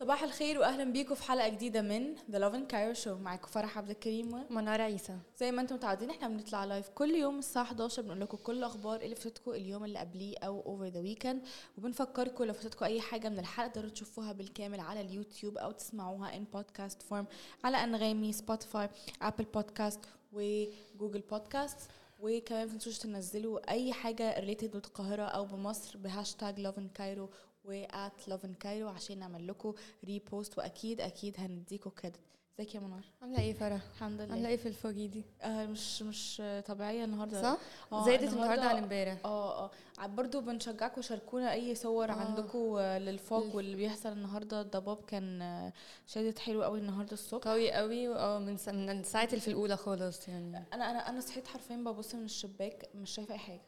[0.00, 3.78] صباح الخير واهلا بيكم في حلقة جديدة من the Love in Cairo show معاكم فرح
[3.78, 5.16] عبد الكريم و- منار عيسى.
[5.38, 9.00] زي ما أنتم متعودين إحنا بنطلع live كل يوم الساعة 11 بنقول لكم كل الأخبار
[9.00, 11.42] اللي فاتتكم اليوم اللي قبليه أو over the weekend
[11.78, 16.44] وبنفكركم لو فاتتكم أي حاجة من الحلقة تقدروا تشوفوها بالكامل على اليوتيوب أو تسمعوها in
[16.44, 17.26] podcast form
[17.64, 18.88] على أنغامي سبوتيفاي
[19.22, 20.00] Apple Podcasts
[20.32, 21.78] و Google Podcasts
[22.22, 27.30] وكمان ما تنسوش تنزلوا أي حاجة related بالقاهره أو بمصر ب hashtag Love in Cairo
[27.64, 32.20] و at Love in Cairo عشان نعمل لكم repost وأكيد أكيد هنديكم credit
[32.60, 34.32] ازيك يا منار؟ عاملة إيه فرح؟ الحمد لله.
[34.34, 37.42] عاملة إيه في ال foggy دي؟ آه مش مش طبيعية النهارده.
[37.42, 37.58] صح؟
[37.92, 39.16] آه، زادت النهارده عن امبارح.
[39.24, 40.06] آه آه.
[40.06, 42.12] برضو بنشجعكم شاركونا أي صور آه.
[42.12, 44.60] عندكم لل fog لل- واللي بيحصل النهارده.
[44.60, 45.72] الضباب كان
[46.06, 47.48] شادد حلو قوي النهارده الصبح.
[47.48, 50.56] قوي قوي آه من س- من الساعات اللي في الأولى خالص يعني.
[50.72, 53.60] أنا أنا أنا صحيت حرفيا ببص من الشباك مش شايفة أي حاجة.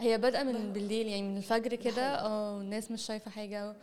[0.00, 2.02] هي بادئه من بالليل يعني من الفجر كده.
[2.20, 3.76] آه الناس مش شايفة حاجة.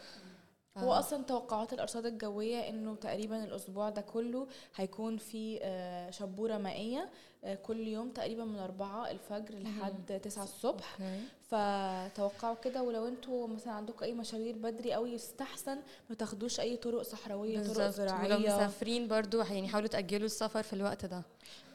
[0.77, 0.93] هو.
[0.93, 7.09] أصلا توقعات الأرصاد الجوية إنه تقريبا الأسبوع ده كله هيكون في آه، شبورة مائية
[7.53, 10.97] كل يوم تقريبا من 4 الفجر لحد 9 الصبح.
[11.41, 15.77] فتوقعوا كده ولو أنتوا مثلا عندكم أي مشاوير بدري قوي يستحسن
[16.09, 17.79] ما تاخدوش أي طرق صحراوية طرق بالظبط.
[17.79, 18.37] ولو زراعية.
[18.37, 21.23] مسافرين برضو يعني حاولوا تأجلوا السفر في الوقت ده.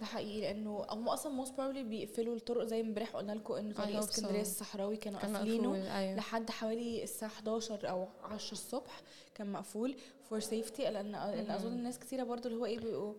[0.01, 3.97] ده حقيقي لأنه هم أصلا most probably بيقفلوا الطرق زي امبارح قلنا لكم ان طريق.
[3.99, 6.17] اسكندرية الصحراوي كانوا كان قافلينه أيوه.
[6.17, 9.01] لحد حوالي الساعة 11 أو 10 الصبح
[9.35, 9.97] كان مقفول
[10.29, 13.15] for safety لأن لأن أظن الناس كتيرة برضو اللي هو إيه بيبقوا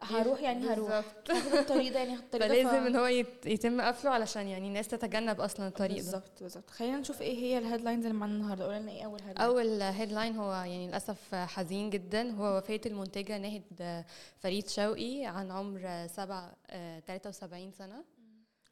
[0.00, 0.90] هروح يعني هروح.
[1.30, 4.88] هاخد الطريق ده يعني الطريق فلازم ف- إن هو يت- يتم قفله علشان يعني الناس
[4.88, 6.02] تتجنب أصلا الطريق ده.
[6.02, 6.70] بالظبط بالظبط.
[6.70, 8.64] خلينا نشوف إيه هي ال headlines اللي معانا النهارده.
[8.64, 12.30] قول لنا إيه أول هيدلاين أول هيدلاين هو يعني للأسف حزين جدا.
[12.30, 14.04] هو وفاة المنتجة ناهد
[14.38, 18.04] فريد شوقي عن عمر سبع آه، 73 سنة.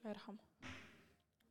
[0.03, 0.46] الله يرحمه.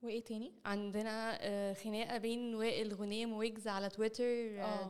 [0.06, 4.26] وإيه تاني؟ عندنا آه، خناقة بين وائل غنيم وويجز على تويتر.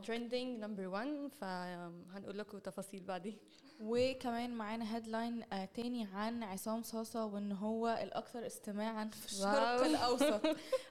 [0.08, 3.38] trending number 1 فهنقول لكم تفاصيل بعدين.
[3.80, 9.26] وكمان معانا headline آه تاني عن عصام صاصة وإن هو الأكثر استماعا في.
[9.26, 10.42] الشرق الأوسط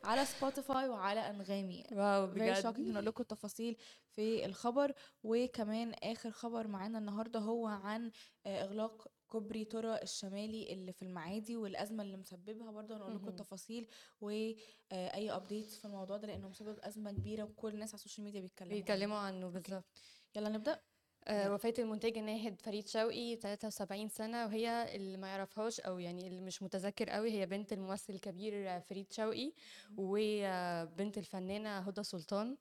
[0.05, 1.85] على سبوتيفاي وعلى أنغامي.
[1.93, 2.81] wow بجد.
[2.81, 3.77] نقول لكم التفاصيل
[4.11, 4.93] في الخبر.
[5.23, 8.11] وكمان آخر خبر معانا النهارده هو عن
[8.47, 13.29] آه إغلاق كوبري طرة الشمالي اللي في المعادي والأزمة اللي مسببها برضه هنقول لكم.
[13.29, 13.87] التفاصيل
[14.21, 14.57] وأي
[14.93, 18.75] update في الموضوع ده لأنه مسبب أزمة كبيرة وكل الناس على ال social media بيتكلموا.
[18.75, 20.03] بيتكلموا عنه بالظبط
[20.37, 20.81] يلا نبدأ
[21.27, 26.41] آه، وفاة المنتجة ناهد فريد شوقي 73 سنة وهي اللي ما يعرفهاش أو يعني اللي
[26.41, 29.53] مش متذكر قوي هي بنت الممثل الكبير آه، فريد شوقي
[29.97, 32.57] وبنت الفنانة هدى سلطان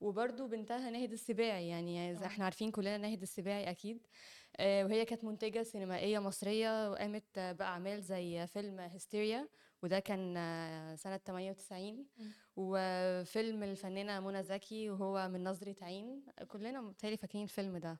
[0.00, 2.26] وبرضو بنتها ناهد السباعي يعني آه.
[2.26, 4.08] إحنا عارفين كلنا ناهد السباعي أكيد آه،
[4.60, 9.48] وهي كانت منتجة سينمائية مصرية وقامت آه، بأعمال زي فيلم هيستيريا
[9.82, 12.30] وده كان آه، سنة 98 مم.
[12.56, 16.24] وفيلم الفنانة منى زكي وهو من نظرة عين.
[16.48, 17.98] كلنا متهيألي فاكرين الفيلم ده.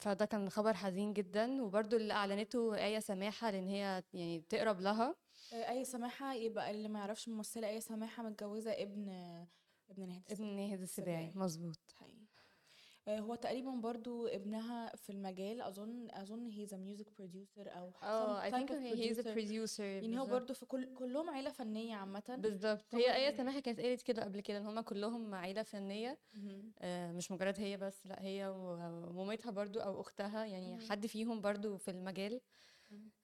[0.00, 5.14] فده كان خبر حزين جدا وبرضو اللي أعلنته آية سماحة لأن هي يعني تقرب لها.
[5.52, 9.08] آه، آية سماحة يبقى اللي ما يعرفش الممثله آية سماحة متجوزة ابن
[9.90, 11.24] ابن نهاد ابن ناهد السباعي.
[11.26, 11.32] السباعي.
[11.44, 11.78] مظبوط.
[11.96, 12.14] حقيقي.
[12.16, 12.19] آه،
[13.18, 19.22] هو تقريبا برضو ابنها في المجال أظن أظن he's music producer أو آه is a
[19.22, 19.34] producer.
[19.34, 20.26] producer يعني هو.
[20.26, 24.24] برضو في كل كلهم عيلة فنية عامة بالظبط هي آية ال- سماحة كانت قالت كده
[24.24, 26.72] قبل كده إن هما كلهم عيلة فنية مهم.
[26.78, 30.88] آه، مش مجرد هي بس لأ هي ومامتها برضو أو أختها يعني مهم.
[30.90, 32.40] حد فيهم برضو في المجال.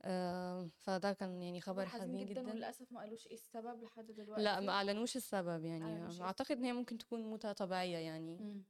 [0.02, 4.60] آه، فده كان يعني خبر حزين جدا وللأسف ما قالوش إيه السبب لحد دلوقتي لا
[4.60, 8.62] ما أعلنوش السبب يعني أعتقد إن هي ممكن تكون موتة طبيعية يعني مم.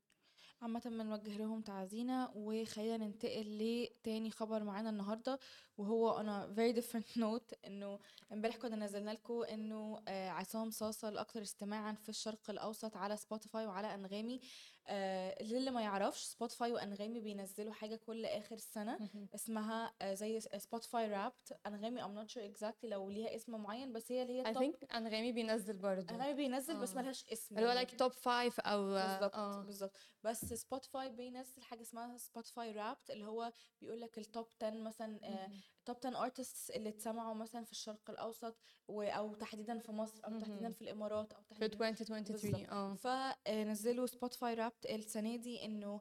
[0.62, 5.38] عامة بنوجه لهم تعزينا وخلينا ننتقل لتاني خبر معانا النهارده
[5.78, 7.98] وهو on a very different note إنه
[8.32, 13.66] امبارح كنا نزلنا لكم إنه آه، عصام صاصة الاكثر استماعا في الشرق الأوسط على سبوتيفاي
[13.66, 14.40] وعلى أنغامي.
[14.88, 18.98] آه، للي ما يعرفش سبوتيفاي وأنغامي بينزلوا حاجة كل آخر سنة
[19.34, 24.12] اسمها آه، زي Spotify Wrapped أنغامي I'm not sure exactly لو ليها اسم معين بس
[24.12, 26.14] هي اللي هي top thing أنغامي بينزل برضو.
[26.14, 26.96] أنغامي بينزل بس آه.
[26.96, 29.62] ملهاش اسم اللي هو like top 5 أو بالظبط آه.
[29.62, 29.96] بالظبط.
[30.24, 35.18] بس سبوتيفاي بينزل حاجة اسمها Spotify Wrapped اللي هو بيقول لك ال top 10 مثلا
[35.22, 35.60] مهم.
[35.86, 38.56] top 10 artists اللي اتسمعوا مثلا في الشرق الأوسط
[38.88, 40.70] و- أو تحديدا في مصر أو تحديدا.
[40.72, 42.72] في الإمارات أو في تحديدا 2023 بالظبط.
[42.72, 46.00] آه فنزلوا Spotify Wrapped السنة دي إنه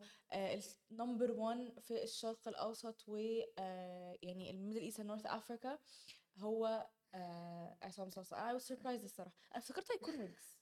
[0.92, 3.17] ال number 1 في الشرق الأوسط و
[3.59, 5.80] آه، يعني ال Middle East North Africa
[6.37, 10.55] هو آه، عصام صاصا I was surprised الصراحة أنا افتكرت هيكون ويجز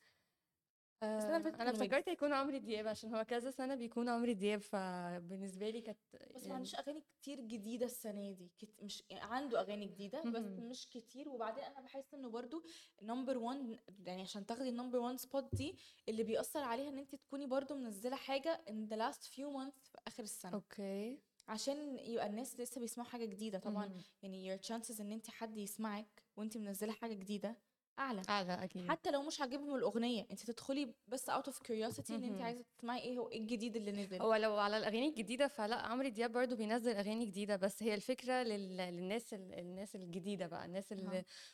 [1.03, 2.09] السنة اللي آه، فاتت أنا افتكرت ويجز.
[2.09, 6.41] هيكون عمرو دياب عشان هو كذا سنة بيكون عمرو دياب فبالنسبة لي كانت بس ما
[6.41, 8.69] يعني عندوش أغاني كتير جديدة السنة دي كت...
[8.83, 10.43] مش يعني عنده أغاني جديدة بس.
[10.59, 12.63] مش كتير وبعدين أنا بحس إنه برضو
[13.01, 15.77] number 1 يعني عشان تاخدي ال number 1 spot دي
[16.09, 19.97] اللي بيأثر عليها إن انت تكوني برضو منزلة حاجة in the last few months في
[20.07, 24.01] آخر السنة أوكي عشان يبقى الناس لسه بيسمعوا حاجة جديدة طبعا.
[24.21, 27.57] يعني your chances إن انت حد يسمعك وانت منزلة حاجة جديدة
[27.99, 28.21] أعلى.
[28.29, 28.89] أعلى أكيد.
[28.89, 32.41] حتى لو مش عاجبهم الأغنية أنت تدخلي بس out of curiosity إن أنت.
[32.41, 34.21] عايزة تسمعي إيه هو إيه الجديد اللي نزل.
[34.21, 38.43] هو لو على الأغاني الجديدة فلا عمرو دياب برضو بينزل أغاني جديدة بس هي الفكرة
[38.43, 38.77] لل...
[38.77, 39.53] للناس ال...
[39.53, 40.93] الناس الجديدة بقى الناس.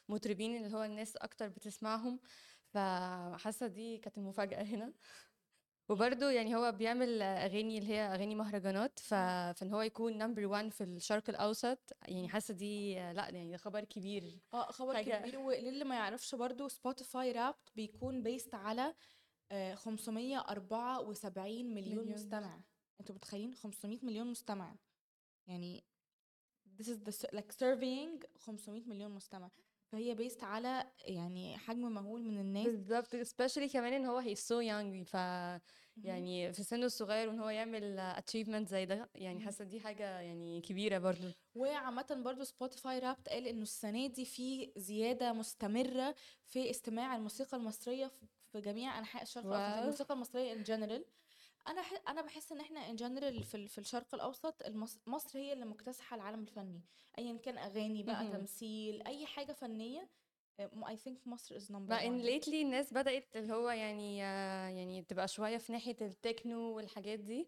[0.09, 2.19] المطربين اللي هو الناس أكتر بتسمعهم.
[2.73, 4.93] فحاسة دي كانت المفاجأة هنا.
[5.89, 9.13] وبرضو يعني هو بيعمل أغاني اللي هي أغاني مهرجانات ف...
[9.59, 11.79] فان هو يكون number 1 في الشرق الأوسط.
[12.07, 15.39] يعني حاسة دي لأ يعني خبر كبير آه خبر حاجة- كبير.
[15.39, 18.93] وللي ما يعرفش برضو Spotify Wrapped بيكون based على
[19.51, 22.13] آه، 574 مليون مليون.
[22.13, 22.61] مستمع.
[22.99, 24.75] أنتوا متخيلين؟ 500 مليون مستمع.
[25.47, 25.83] يعني
[26.79, 29.49] this is the like surveying 500 مليون مستمع.
[29.91, 34.61] فهي based على يعني حجم مهول من الناس بالظبط especially كمان إن هو he's so
[34.69, 35.13] young ف
[36.03, 39.39] يعني في سنه الصغير وإن هو يعمل achievement زي ده يعني.
[39.45, 44.71] حاسة دي حاجة يعني كبيرة برضو وعامة برضو Spotify Wrapped قال إنه السنة دي في
[44.77, 46.15] زيادة مستمرة
[46.45, 48.07] في استماع الموسيقى المصرية
[48.51, 49.77] في- جميع أنحاء الشرق الأوسط.
[49.81, 51.05] الموسيقى المصرية in general
[51.67, 51.93] أنا ح...
[52.07, 54.99] أنا بحس إن إحنا in general في, ال- في الشرق الأوسط المص...
[55.07, 56.81] مصر هي اللي مكتسحة العالم الفني
[57.17, 58.31] ايا كان أغاني بقى مهم.
[58.31, 60.09] تمثيل أي حاجة فنية
[60.87, 65.01] I think مصر is number مع إن lately الناس بدأت اللي هو يعني آه، يعني
[65.01, 67.47] تبقى شوية في ناحية التكنو والحاجات دي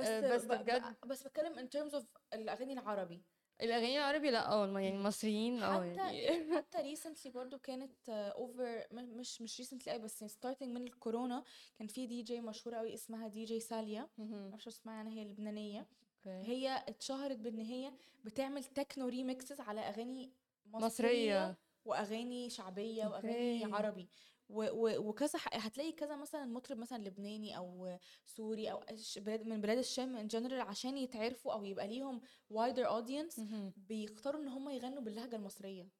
[0.00, 0.48] بس آه، بس ب...
[0.48, 0.96] بجد.
[1.06, 2.04] بس بتكلم in terms of
[2.34, 3.22] الأغاني العربي
[3.62, 9.42] الأغاني العربي لا آه يعني المصريين آه حتى يعني حتى recently برضو كانت over مش
[9.42, 11.44] مش recently قوي بس starting من الكورونا
[11.78, 14.08] كان في دي جي مشهورة قوي اسمها دي جي ساليا.
[14.18, 15.86] معرفش اسمها عنها هي لبنانية.
[16.26, 17.92] هي اتشهرت بان هي
[18.24, 20.32] بتعمل techno remixes على أغاني
[20.66, 23.64] مصرية مصرية وأغاني شعبية وأغاني.
[23.64, 24.08] عربي
[24.52, 28.84] وكذا ح- هتلاقي كذا مثلا مطرب مثلا لبناني أو سوري أو
[29.16, 32.20] بلاد من بلاد الشام in general عشان يتعرفوا أو يبقى ليهم
[32.50, 33.40] wider audience.
[33.76, 35.99] بيختاروا إن هم يغنوا باللهجة المصرية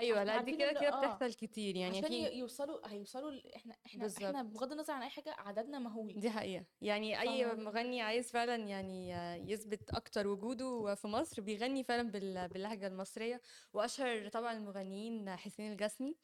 [0.00, 4.02] أيوه لأ دي كده كده آه، بتحصل كتير يعني عشان في يوصلوا هيوصلوا إحنا إحنا
[4.02, 4.22] بالظبط.
[4.22, 6.20] إحنا بغض النظر عن أي حاجة عددنا مهول.
[6.20, 6.64] دي حقيقة.
[6.80, 9.10] يعني أي ف- مغني عايز فعلا يعني
[9.50, 13.40] يثبت أكتر وجوده في مصر بيغني فعلا بال- باللهجة المصرية.
[13.72, 16.16] وأشهر طبعا المغنيين حسين الجسمي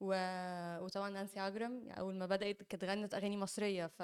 [0.00, 0.14] و...
[0.84, 4.02] وطبعا نانسي عجرم أول ما بدأت كانت غنت أغاني مصرية ف.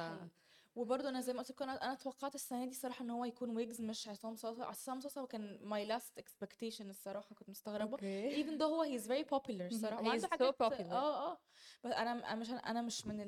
[0.75, 3.57] وبرضه أنا زي ما قلت لكم أنا أنا توقعت السنة دي صراحة إن هو يكون
[3.57, 7.97] ويجز مش عصام صاصا عصام صاصا هو كان my last expectation الصراحة كنت مستغربة.
[8.43, 10.93] even though هو he's very popular الصراحه وعنده so حاجات popular.
[10.93, 11.39] آه آه.
[11.85, 13.21] بس أنا مش أنا مش من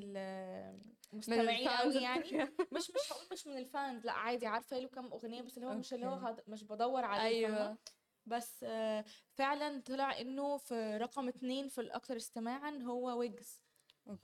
[1.13, 2.43] المستمعين قوي يعني.
[2.75, 5.67] مش مش هقول مش من ال fans لأ عادي عارفة له كام أغنية بس اللي
[5.67, 7.77] هو مش اللي هو مش بدور عليه؟ أيوه.
[8.25, 13.66] بس آه، فعلا طلع إنه في رقم اتنين في الاكثر استماعا هو ويجز.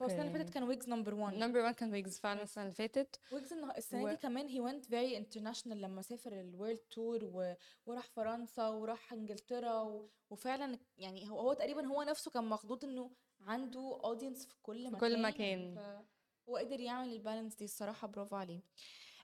[0.02, 2.74] هو السنة اللي فاتت كان ويجز نمبر 1 نمبر 1 كان ويجز فعلا السنة اللي
[2.74, 3.20] فاتت.
[3.32, 7.54] ويجز السنة و- دي كمان هي went very international لما سافر ال world tour و...
[7.86, 10.08] وراح فرنسا وراح إنجلترا و...
[10.30, 13.10] وفعلا يعني هو هو تقريبا هو نفسه كان مخضوض إنه
[13.40, 15.00] عنده audience في كل في مكان.
[15.00, 15.76] كل مكان.
[16.48, 18.60] هو قدر يعمل ال balance دي الصراحة برافو عليه.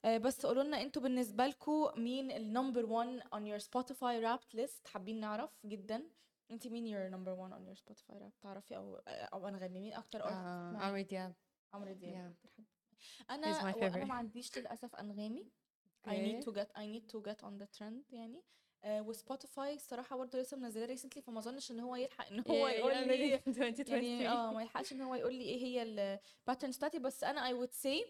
[0.04, 4.56] آه، بس قولوا لنا أنتوا بالنسبة لكم مين ال number 1 on your Spotify Wrapped
[4.60, 6.02] list حابين نعرف جدا.
[6.50, 10.24] انت مين your number 1 on your Spotify Wrapped تعرفي أو أو أنغامي مين أكتر
[10.24, 11.34] آه، artist عمرو دياب.
[11.74, 13.30] عمرو دياب Yeah.
[13.30, 13.96] أنا favorite.
[13.96, 15.50] ما عنديش للأسف أنغامي.
[16.06, 18.42] I okay need to get I need to get on the trend يعني.
[18.84, 22.68] آه و Spotify الصراحه برضه لسه منزلاه recently فما أظنش إن هو يلحق إن هو
[22.68, 25.82] ي- يقول يعمل لي يعني 2023 آه ما يلحقش إن هو يقول لي إيه هي
[25.82, 26.98] ال patterns بتاعتي.
[26.98, 28.04] بس أنا I would say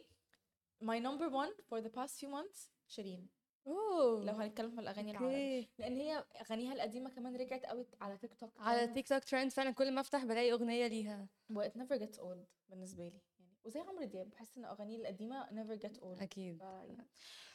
[0.84, 3.28] my number one for the past few months شيرين.
[3.66, 4.24] أوه.
[4.24, 8.50] لو هنتكلم في الأغاني العربي لأن هي أغانيها القديمة كمان رجعت قوي على تيك توك
[8.58, 8.86] على.
[8.86, 9.70] تيك توك ترند فعلا.
[9.70, 11.28] كل ما أفتح بلاقي أغنية ليها.
[11.50, 13.56] و it never gets old بالنسبة لي يعني.
[13.64, 16.22] وزي عمرو دياب بحس إن أغانيه القديمة never get old.
[16.22, 16.58] أكيد.
[16.58, 16.62] ف...
[16.62, 17.02] yeah.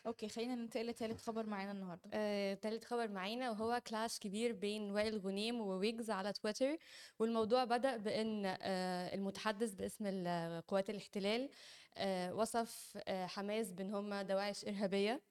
[0.08, 2.10] okay خلينا ننتقل لتالت خبر معانا النهارده.
[2.14, 6.78] آه، تالت خبر معانا وهو clash كبير بين وائل غنيم وويجز على تويتر.
[7.20, 10.28] والموضوع بدأ بأن آه، المتحدث باسم
[10.68, 11.50] قوات الاحتلال
[11.98, 15.22] آه، وصف آه، حماس بأن هم دواعش إرهابية.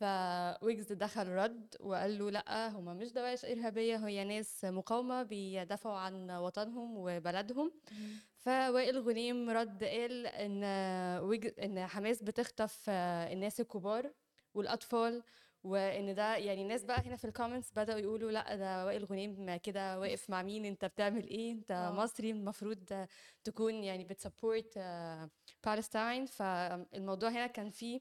[0.00, 6.30] فويجز دخل رد وقال له لأ هم مش دواعش إرهابية هي ناس مقاومة بيدافعوا عن
[6.30, 7.72] وطنهم وبلدهم.
[8.38, 10.64] فوائل غنيم رد قال إن
[11.22, 11.60] ويج...
[11.62, 14.12] إن حماس بتخطف آه، الناس الكبار
[14.54, 15.22] والأطفال
[15.64, 19.56] وإن ده يعني الناس بقى هنا في ال comments بدأوا يقولوا لأ ده وائل غنيم
[19.56, 21.90] كده واقف مع مين أنت بتعمل إيه؟ أنت آه.
[21.92, 23.06] مصري المفروض
[23.44, 24.78] تكون يعني بت support
[25.66, 28.00] Palestine فالموضوع هنا كان فيه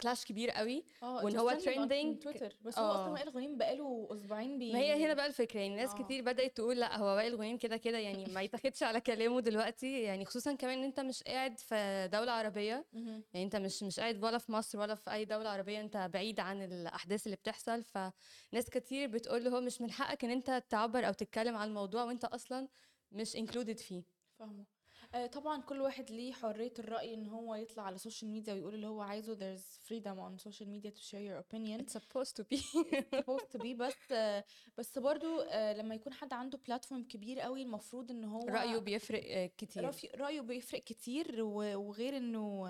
[0.00, 0.84] clash كبير قوي.
[1.02, 2.56] it was هو trending تويتر.
[2.62, 3.12] بس هو أصلا آه.
[3.12, 6.02] وائل غنيم بقاله أسبوعين بي ما هي هنا بقى الفكرة يعني ناس آه.
[6.04, 10.02] كتير بدأت تقول لأ هو وائل غنيم كده كده يعني ما يتاخدش على كلامه دلوقتي.
[10.02, 12.84] يعني خصوصا كمان إن أنت مش قاعد في دولة عربية.
[12.92, 16.40] يعني أنت مش مش قاعد ولا في مصر ولا في أي دولة عربية أنت بعيد
[16.40, 17.82] عن الأحداث اللي بتحصل.
[17.82, 22.04] فناس كتير بتقول له هو مش من حقك إن أنت تعبر أو تتكلم عن الموضوع
[22.04, 22.68] وأنت أصلا
[23.12, 24.02] مش included فيه.
[24.38, 24.73] فاهمة.
[25.14, 28.86] آه، طبعا كل واحد ليه حرية الرأي إن هو يطلع على السوشيال ميديا ويقول اللي
[28.86, 29.34] هو عايزه.
[29.34, 31.80] There's freedom on social media to share your opinion.
[31.80, 32.56] It's supposed to be.
[33.20, 34.44] Supposed to be بس آه،
[34.78, 39.22] بس برضو آه، لما يكون حد عنده platform كبير قوي المفروض إن هو رأيه بيفرق
[39.26, 39.92] آه، كتير.
[39.92, 42.68] رأي- رأيه بيفرق كتير وغير إنه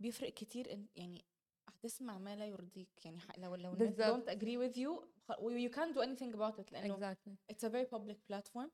[0.00, 1.24] بيفرق كتير يعني
[1.68, 2.88] هتسمع ما لا يرضيك.
[3.04, 6.96] يعني لو لو الناس don't agree with you you can't do anything about it لأنه
[6.96, 7.52] exactly.
[7.52, 8.68] it's a very public platform.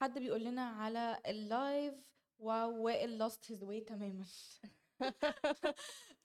[0.00, 1.94] حد بيقول لنا على ال live
[2.38, 4.24] wow وائل lost his way تماما.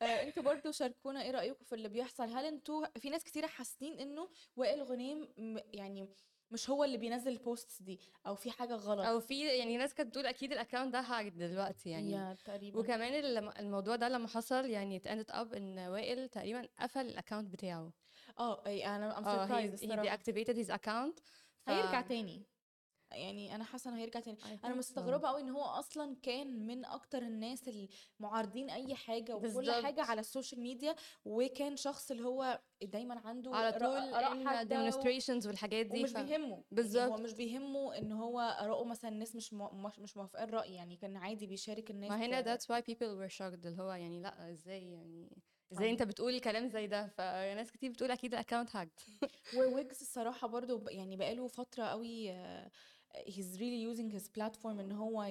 [0.02, 4.00] آه، أنتوا برضو شاركونا إيه رأيكم في اللي بيحصل؟ هل أنتوا في ناس كتيرة حاسين
[4.00, 5.28] إنه وائل غنيم
[5.74, 6.10] يعني
[6.52, 9.94] مش هو اللي بينزل ال posts دي؟ أو في حاجة غلط؟ أو في يعني ناس
[9.94, 12.12] كانت بتقول أكيد ال account ده hacked دلوقتي يعني.
[12.12, 12.80] يا تقريبا.
[12.80, 17.50] وكمان الم- الموضوع ده لما حصل يعني ended up إن وائل تقريبا قفل ال account
[17.54, 17.92] بتاعه.
[18.40, 21.22] آه أي أنا he, he الصراحة deactivated his account
[21.66, 21.70] ف...
[21.70, 22.46] هيرجع تاني
[23.16, 24.76] يعني أنا حاسة إنه هيرجع تاني أنا.
[24.76, 27.70] مستغربة قوي إن هو أصلا كان من أكتر الناس
[28.20, 29.72] المعارضين أي حاجة وكل.
[29.72, 34.14] حاجة على السوشيال ميديا وكان شخص اللي هو دايما عنده على طول
[34.68, 36.18] demonstrations والحاجات دي ومش ف...
[36.18, 37.20] بيهمه يعني هو بالظبط.
[37.20, 39.54] مش بيهمه إن هو اراءه مثلا الناس مش
[39.98, 43.66] مش موافقة الرأي يعني كان عادي بيشارك الناس ما هنا that's why people were shocked
[43.66, 45.38] اللي هو يعني لأ إزاي يعني
[45.82, 45.90] آه.
[45.90, 48.92] انت بتقول كلام زي ده فناس كتير بتقول أكيد ال account hacked
[49.58, 52.72] وويجز الصراحة برضو يعني بقاله فترة قوي آه،
[53.16, 55.24] he's really using his platform إن هو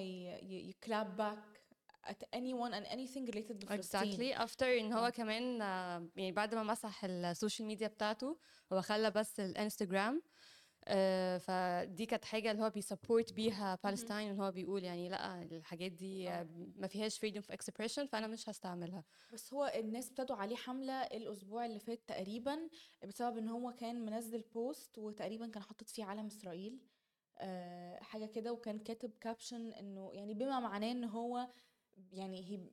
[0.43, 1.63] ي clap back
[2.07, 5.09] at anyone and anything related بفلسطين exactly after إن هو آه.
[5.09, 8.37] كمان آه، يعني بعد ما مسح السوشيال ميديا بتاعته
[8.73, 10.21] هو خلى بس الانستجرام آه،
[11.39, 15.91] فدي كانت حاجة اللي هو بي support بيها Palestine ان هو بيقول يعني لأ الحاجات
[15.91, 16.41] دي آه.
[16.41, 21.01] آه، ما فيهاش freedom of expression فأنا مش هستعملها بس هو الناس ابتدوا عليه حملة
[21.03, 22.69] الأسبوع اللي فات تقريبا
[23.07, 26.79] بسبب إن هو كان منزل post وتقريبا كان حاطط فيه علم إسرائيل
[27.37, 31.47] آه، حاجة كده وكان كاتب caption إنه يعني بما معناه إن هو
[32.11, 32.71] يعني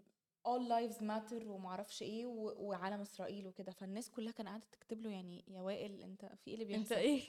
[0.48, 3.72] all lives matter ومعرفش إيه و- وعلم إسرائيل وكده.
[3.72, 6.94] فالناس كلها كان قاعدة تكتب له يعني يا وائل أنت في إيه اللي أنت بيحصل؟
[6.94, 7.20] إيه؟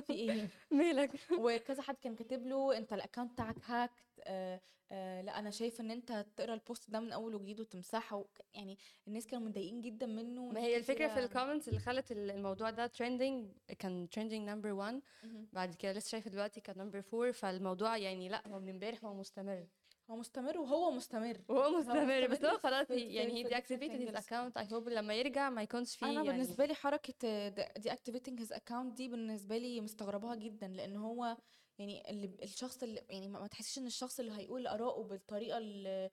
[0.00, 1.10] في إيه؟ مالك؟
[1.40, 3.92] وكذا حد كان كاتب له أنت ال account بتاعك hacked
[4.24, 4.60] آه
[4.92, 8.24] آه لا أنا شايف إن أنت تقرأ ال post ده من أول وجديد وتمسحه.
[8.54, 12.30] يعني الناس كانوا متضايقين جدا منه ما هي الفكرة في ال comments اللي خلت ال-
[12.30, 15.24] الموضوع ده trending كان number one.
[15.26, 15.48] مهم.
[15.52, 19.14] بعد كده لسه شايفه دلوقتي كان number four فالموضوع يعني لا هو من امبارح هو
[19.14, 19.66] مستمر.
[20.10, 24.22] هو مستمر وهو مستمر وهو مستمر بس هو خلاص يعني he deactivated his angles.
[24.24, 28.52] account I hope لما يرجع ما يكونش فيه أنا يعني بالنسبة لي حركة deactivating his
[28.52, 31.36] account دي بالنسبة لي مستغرباها جدا لأن هو
[31.78, 36.10] يعني اللي الشخص اللي يعني ما تحسيش إن الشخص اللي هيقول اراءه بالطريقة ال-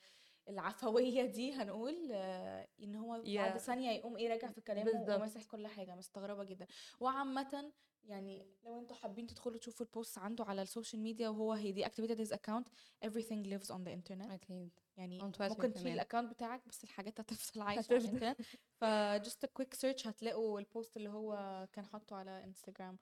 [0.49, 3.57] العفوية دي هنقول آه، إن هو بعد Yeah.
[3.57, 5.15] ثانية يقوم إيه راجع في كلامه.
[5.15, 6.67] وماسح كل حاجة مستغربة جدا
[6.99, 7.71] وعامة
[8.07, 12.17] يعني لو أنتوا حابين تدخلوا تشوفوا ال post عنده على السوشيال ميديا وهو he deactivated
[12.27, 12.63] his account
[13.05, 15.87] everything lives on the internet أكيد يعني ممكن تشيل.
[15.87, 17.97] ال account بتاعك بس الحاجات هتفضل عايشة على.
[17.97, 18.41] الإنترنت
[18.79, 18.85] ف
[19.27, 22.97] just a quick search هتلاقوا ال post اللي هو كان حاطه على انستجرام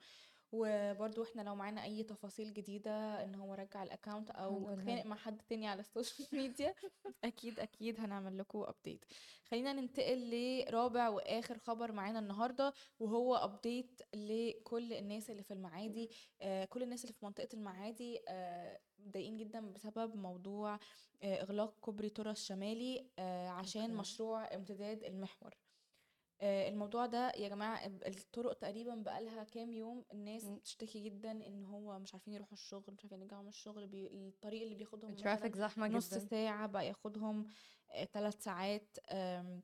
[0.52, 4.68] وبرضو إحنا لو معانا أي تفاصيل جديدة إن هو رجع ال account أو.
[4.68, 6.74] اتخانق مع حد تاني على السوشيال ميديا
[7.24, 9.04] أكيد أكيد هنعمل لكم update
[9.50, 16.10] خلينا ننتقل لرابع وآخر خبر معانا النهارده وهو update لكل الناس اللي في المعادي
[16.40, 20.74] آه كل الناس اللي في منطقة المعادي آه متضايقين جدا بسبب موضوع
[21.22, 23.94] آه إغلاق كوبري طرة الشمالي آه عشان.
[23.94, 25.54] مشروع امتداد المحور
[26.42, 30.04] الموضوع ده يا جماعة ال- الطرق تقريبا بقالها كام يوم.
[30.12, 30.54] الناس مم.
[30.56, 33.86] بتشتكي جدا إن هو مش عارفين يروحوا الشغل مش عارفين يرجعوا من الشغل.
[33.86, 34.06] بي...
[34.06, 36.26] الطريق اللي بياخدهم ال traffic زحمة نص جدا.
[36.26, 37.46] ساعة بقى ياخدهم
[38.12, 39.62] ثلاث ساعات آم،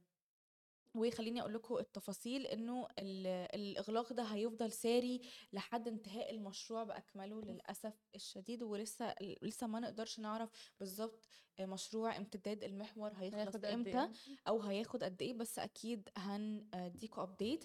[0.95, 5.21] وخليني أقول لكم التفاصيل إنه ال- الإغلاق ده هيفضل ساري
[5.53, 11.25] لحد انتهاء المشروع بأكمله للأسف الشديد ولسه لسه ما نقدرش نعرف بالظبط
[11.61, 13.41] مشروع امتداد المحور هيخلص
[13.75, 14.13] إمتى إيه؟
[14.49, 17.65] أو هياخد قد إيه بس أكيد هنديكوا update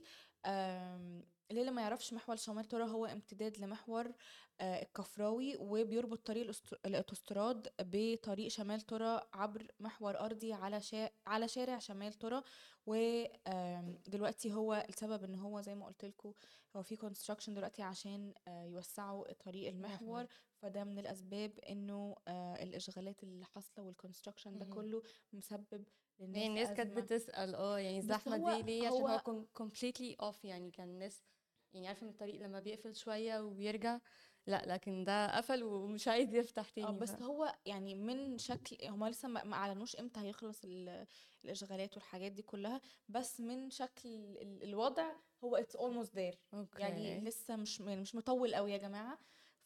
[1.52, 4.12] للي ما يعرفش محور شمال طرة هو امتداد لمحور
[4.62, 11.10] آه، الكفراوي وبيربط طريق الأستر- الأوتوستراد بطريق شمال طرة عبر محور أرضي على شا...
[11.28, 12.42] على شارع شمال طرة
[12.86, 16.34] ودلوقتي هو السبب إن هو زي ما قلت لكم
[16.76, 20.26] هو في construction دلوقتي عشان آه، يوسعوا طريق المحور محور.
[20.62, 24.66] فده من الأسباب إنه آه، الإشغالات اللي حاصلة وال construction ده.
[24.66, 25.02] كله
[25.34, 25.86] مسبب
[26.20, 26.98] للناس يعني الناس كانت.
[26.98, 28.02] بتسأل آه يعني
[28.44, 29.20] هو- دي ليه عشان هو
[29.54, 31.24] completely off يعني كان الناس
[31.78, 34.00] يعني عارفة من الطريق لما بيقفل شوية وبيرجع
[34.48, 38.78] لأ لكن ده قفل ومش عايز يفتح آه تاني بس ف- هو يعني من شكل
[38.88, 41.08] هما لسه ما أعلنوش إمتى هيخلص ال-
[41.46, 45.12] الإشغالات والحاجات دي كلها بس من شكل ال- الوضع
[45.44, 46.36] هو it's almost there.
[46.80, 49.20] يعني لسه مش يعني مش مطول قوي يا جماعة.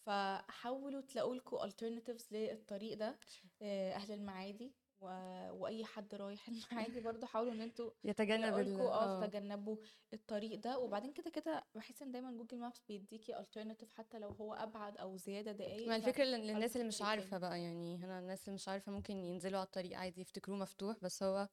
[0.05, 3.19] فحاولوا تلاقوا لكم alternatives للطريق ده
[3.61, 4.73] آه، أهل المعادي.
[5.01, 5.05] و...
[5.51, 9.77] وأي حد رايح المعادي برضو حاولوا إن أنتوا يتجنب ال آه تجنبوا
[10.13, 14.53] الطريق ده وبعدين كده كده بحس إن دايما جوجل مابس بيديكي alternative حتى لو هو
[14.53, 17.01] أبعد أو زيادة دقايق ما ف- الفكرة لل- للناس اللي مش.
[17.01, 20.97] عارفة بقى يعني هنا الناس اللي مش عارفة ممكن ينزلوا على الطريق عادي يفتكروه مفتوح
[21.03, 21.49] بس هو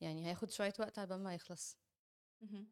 [0.00, 1.78] يعني هياخد شوية وقت عبال ما يخلص
[2.40, 2.66] مهم.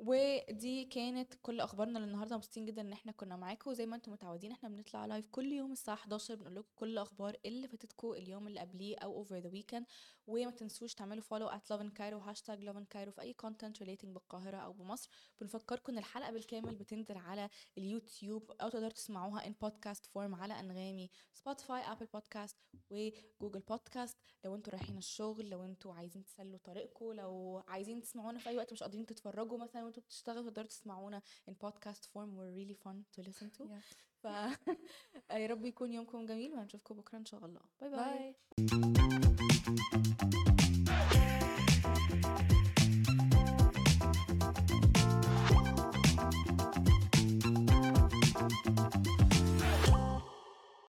[0.00, 3.72] ودي كانت كل أخبارنا للنهاردة مبسوطين جدا إن إحنا كنا معاكم.
[3.72, 7.36] زي ما أنتم متعودين إحنا بنطلع live كل يوم الساعة 11 بنقول لكم كل الأخبار
[7.46, 9.86] اللي فاتتكم اليوم اللي قبليه أو over the weekend
[10.26, 14.56] وما تنسوش تعملوا follow at Lovin Cairo hashtag Lovin Cairo في أي content relating بالقاهرة
[14.56, 15.10] أو بمصر.
[15.40, 21.10] بنفكركم إن الحلقة بالكامل بتنزل على اليوتيوب أو تقدروا تسمعوها in podcast form على أنغامي
[21.32, 22.56] Spotify Apple Podcast
[22.90, 28.38] و Google Podcast لو أنتوا رايحين الشغل لو أنتوا عايزين تسلوا طريقكم لو عايزين تسمعونا
[28.38, 32.54] في أي وقت مش قادرين تتفرجوا مثلا وانتوا بتشتغلوا تقدروا تسمعونا in podcast form we're
[32.58, 33.64] really fun to listen to.
[34.22, 34.26] ف
[35.30, 37.60] يا رب يكون يومكم جميل وهنشوفكم بكرة إن شاء الله.
[37.80, 40.02] باي باي باي